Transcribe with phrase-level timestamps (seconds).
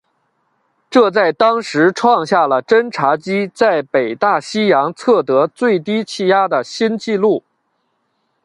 [0.89, 7.43] 这在当时创下了侦察机在北大西洋测得最低气压的新纪录。